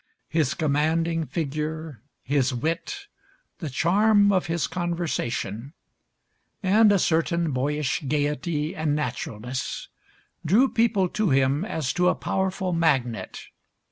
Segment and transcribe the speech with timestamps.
[0.29, 3.05] His commanding figure, his wit,
[3.59, 5.73] the charm of his conversation,
[6.63, 9.89] and a certain boyish gayety and naturalness,
[10.43, 13.41] drew people to him as to a powerful magnet.